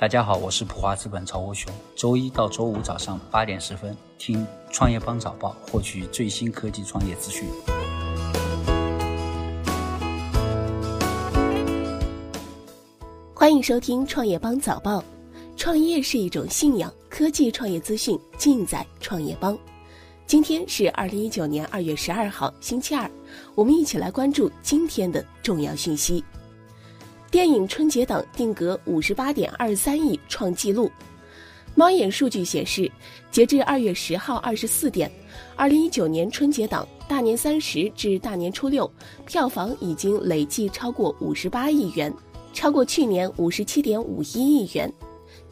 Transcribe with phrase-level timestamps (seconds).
[0.00, 1.70] 大家好，我是普华资本曹国雄。
[1.94, 7.46] 周一到周五早上八点十分，听创业邦早报，获取最新科技创业资讯。
[13.34, 15.04] 欢迎收听创业邦早报。
[15.54, 19.58] 创业是一种信仰，科技创业资讯尽在创业邦。
[20.26, 23.06] 今天是二零一九年二月十二号，星期二，
[23.54, 26.24] 我们一起来关注今天的重要讯息。
[27.30, 30.90] 电影春节档定格五十八点二三亿创纪录。
[31.76, 32.90] 猫眼数据显示，
[33.30, 35.08] 截至二月十号二十四点，
[35.54, 38.90] 二零一九年春节档大年三十至大年初六
[39.26, 42.12] 票房已经累计超过五十八亿元，
[42.52, 44.92] 超过去年五十七点五一亿元。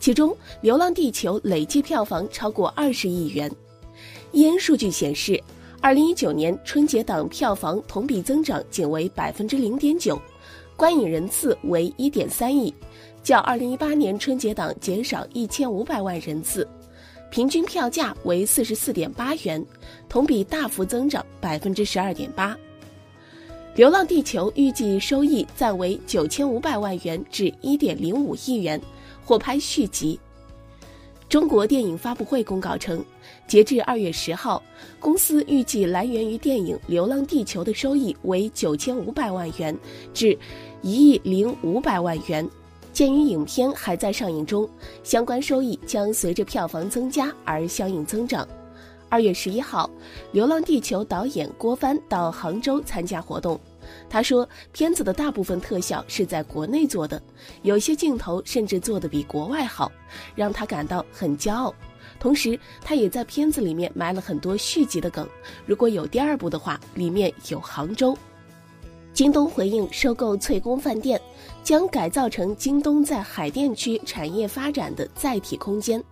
[0.00, 3.48] 其中，《流浪地球》累计票房超过二十亿元。
[4.32, 5.40] 易恩数据显示，
[5.80, 10.20] 二零一九年春节档票房同比增长仅为百分之零点九。
[10.78, 12.72] 观影人次为一点三亿，
[13.20, 16.64] 较二零一八年春节档减少一千五百万人次，
[17.32, 19.66] 平均票价为四十四点八元，
[20.08, 22.54] 同比大幅增长百分之十二点八。
[23.74, 28.80] 《流浪地球》预计收益暂为九千五百万元至一点零五亿元，
[29.24, 30.16] 或拍续集。
[31.28, 33.04] 中国电影发布会公告称，
[33.46, 34.62] 截至二月十号，
[34.98, 39.76] 公司预计来源于电影《流浪地球》的收益为九千五百万元
[40.14, 40.36] 至
[40.80, 42.48] 一亿零五百万元。
[42.94, 44.66] 鉴于影片还在上映中，
[45.04, 48.48] 相关收益将随着票房增加而相应增长。
[49.10, 49.88] 二月十一号，
[50.32, 53.58] 《流浪地球》导演郭帆到杭州参加活动。
[54.10, 57.20] 他说，片子的大部分特效是在国内做的，
[57.62, 59.90] 有些镜头甚至做得比国外好，
[60.34, 61.74] 让他感到很骄傲。
[62.20, 65.26] 同时，他也在片子里面埋了很多续集的梗，
[65.64, 68.16] 如果有第二部的话，里面有杭州。
[69.14, 71.20] 京东回应收购翠宫饭店，
[71.64, 76.02] 将改造成京东在海淀区产业发展的载体空间。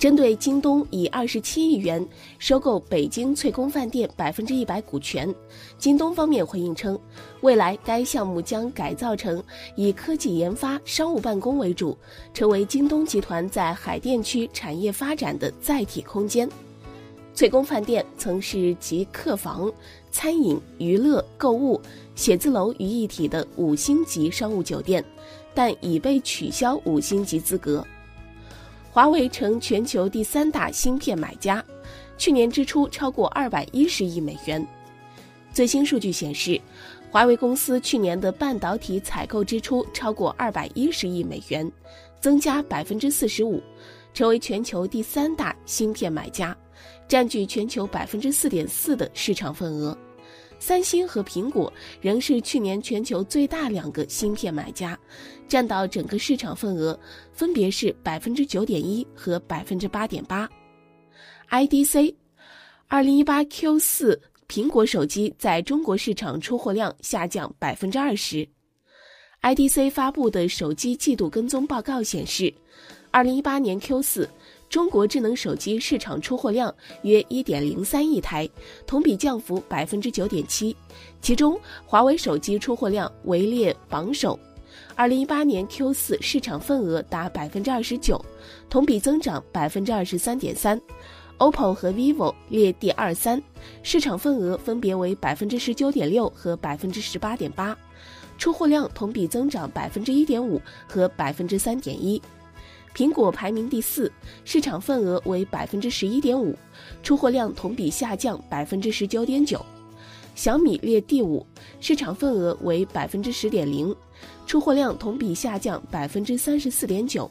[0.00, 2.02] 针对京东以二十七亿元
[2.38, 5.32] 收购北京翠宫饭店百分之一百股权，
[5.76, 6.98] 京东方面回应称，
[7.42, 9.44] 未来该项目将改造成
[9.76, 11.94] 以科技研发、商务办公为主，
[12.32, 16.48] 成为京东集团在海淀区产业发展的载体空间。
[17.34, 19.70] 翠宫饭店曾是集客房、
[20.10, 21.78] 餐饮、娱乐、购物、
[22.14, 25.04] 写字楼于一体的五星级商务酒店，
[25.54, 27.86] 但已被取消五星级资格。
[28.92, 31.64] 华为成全球第三大芯片买家，
[32.18, 34.66] 去年支出超过二百一十亿美元。
[35.52, 36.60] 最新数据显示，
[37.08, 41.70] 华为公司去年的半导体采购支出超过二百一十亿美元，
[42.20, 43.62] 增加百分之四十五，
[44.12, 46.56] 成为全球第三大芯片买家，
[47.06, 49.96] 占据全球百分之四点四的市场份额。
[50.60, 54.96] 三星和苹果仍是去年全球最大两个芯片买家，
[55.48, 56.96] 占到整个市场份额
[57.32, 60.48] 分别是百分之九点一和百分之八点八。
[61.48, 62.14] IDC，
[62.86, 68.46] 二零一八 Q 四苹果手机在中国市场出货量下降百分之二十。
[69.42, 72.52] IDC 发布的手机季度跟踪报告显示，
[73.10, 74.28] 二零一八年 Q 四。
[74.70, 76.72] 中国智能手机市场出货量
[77.02, 78.48] 约一点零三亿台，
[78.86, 80.74] 同比降幅百分之九点七，
[81.20, 84.38] 其中华为手机出货量位列榜首。
[84.94, 88.24] 二零一八年 Q 四市场份额达百分之二十九，
[88.68, 90.80] 同比增长百分之二十三点三。
[91.38, 93.42] OPPO 和 vivo 列第二三，
[93.82, 97.76] 市场份额分别为百分之十九点六和百分之十八点八，
[98.38, 102.22] 出货量同比增长百分之一点五和百分之三点一。
[102.94, 104.10] 苹果排名第四，
[104.44, 106.56] 市场份额为百分之十一点五，
[107.02, 109.64] 出货量同比下降百分之十九点九。
[110.34, 111.44] 小米列第五，
[111.80, 113.94] 市场份额为百分之十点零，
[114.46, 117.30] 出货量同比下降百分之三十四点九。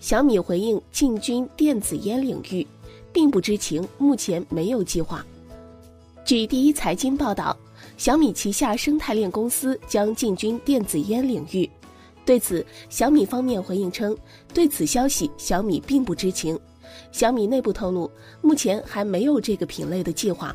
[0.00, 2.66] 小米回应进军电子烟领域，
[3.12, 5.24] 并不知情，目前没有计划。
[6.24, 7.56] 据第一财经报道，
[7.96, 11.68] 小米旗下生态链公司将进军电子烟领域。
[12.30, 14.16] 对此，小米方面回应称，
[14.54, 16.56] 对此消息小米并不知情。
[17.10, 18.08] 小米内部透露，
[18.40, 20.54] 目前还没有这个品类的计划。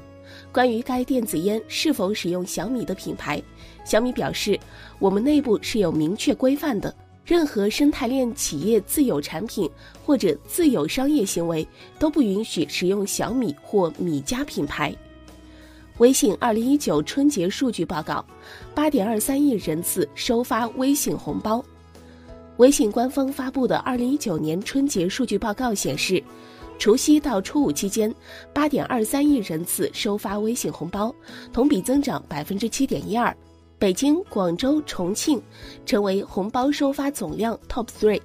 [0.53, 3.43] 关于该电子烟是否使用小米的品牌，
[3.83, 4.57] 小米表示，
[4.99, 6.95] 我们内部是有明确规范的，
[7.25, 9.69] 任何生态链企业自有产品
[10.05, 11.67] 或者自有商业行为
[11.99, 14.95] 都不允许使用小米或米家品牌。
[15.99, 18.23] 微信二零一九春节数据报告，
[18.73, 21.63] 八点二三亿人次收发微信红包。
[22.57, 26.21] 微信官方发布的二零一九年春节数据报告显示，
[26.77, 28.13] 除夕到初五期间，
[28.53, 31.15] 八点二三亿人次收发微信红包，
[31.53, 33.33] 同比增长百分之七点一二。
[33.79, 35.41] 北京、广州、重庆
[35.85, 38.19] 成为红包收发总量 top three，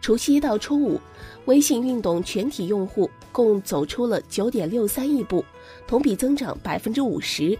[0.00, 1.00] 除夕到初五，
[1.46, 5.44] 微信运动全体用户共走出了九点六三亿步，
[5.86, 7.58] 同比增长百分之五十。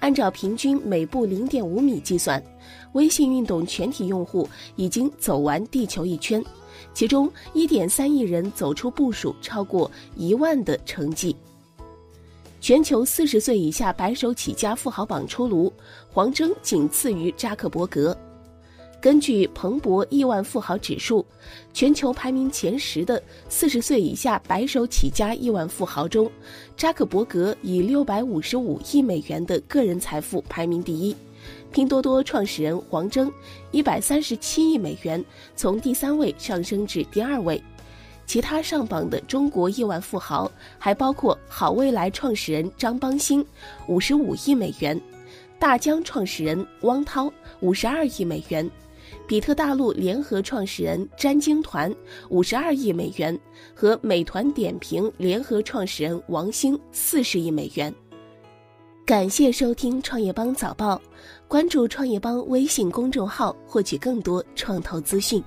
[0.00, 2.42] 按照平均每步零点五米计算，
[2.92, 6.44] 微信运动全体用户已经走完地球一圈，
[6.92, 11.36] 其中一点三亿人走出步数超过一万的成绩。
[12.60, 15.72] 全球四十岁以下白手起家富豪榜出炉，
[16.12, 18.16] 黄峥仅次于扎克伯格。
[19.02, 21.26] 根据彭博亿万富豪指数，
[21.74, 26.30] 全球排名前十的四十岁以下白手起家亿万富豪中，
[26.76, 31.16] 扎克伯格以六百五十五亿美元的个人财富排名第一，
[31.72, 33.28] 拼多多创始人黄峥
[33.72, 35.22] 一百三十七亿美元
[35.56, 37.60] 从第三位上升至第二位。
[38.24, 43.44] 其他上榜的中国亿万富豪还包括好未来创始人张邦鑫
[43.88, 44.98] 五十五亿美元，
[45.58, 47.28] 大疆创始人汪涛
[47.58, 48.70] 五十二亿美元。
[49.26, 51.94] 比特大陆联合创始人詹晶团
[52.28, 53.38] 五十二亿美元
[53.74, 57.92] 和美团点评联合创始人王兴四十亿美元。
[59.04, 61.00] 感谢收听创业邦早报，
[61.48, 65.42] 关注创业邦微信公众号，获取更多创投资讯。